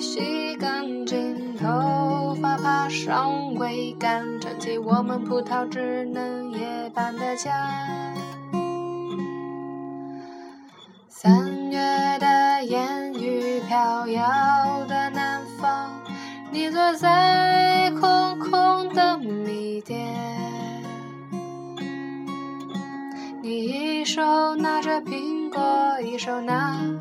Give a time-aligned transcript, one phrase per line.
[0.00, 7.52] 洗干净头发，爬上桅杆，撑起我们葡萄枝嫩叶般的家。
[11.08, 11.78] 三月
[12.18, 15.90] 的烟雨飘摇的南方，
[16.50, 20.14] 你坐在空空的米店。
[23.42, 26.95] 你一手拿着苹果，一手拿着，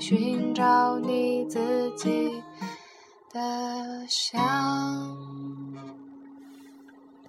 [0.00, 2.42] 寻找你自己
[3.30, 5.14] 的香。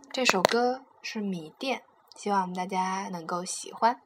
[0.10, 1.80] 这首歌是《米店》，
[2.16, 4.00] 希望大家能够喜欢。